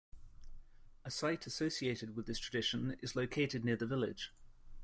A 1.05 1.11
site 1.11 1.45
associated 1.45 2.15
with 2.15 2.25
this 2.25 2.39
tradition 2.39 2.97
is 3.03 3.15
located 3.15 3.63
near 3.63 3.75
the 3.75 3.85
village. 3.85 4.33